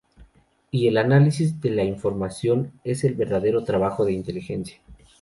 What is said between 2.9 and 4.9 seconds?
el verdadero trabajo de inteligencia.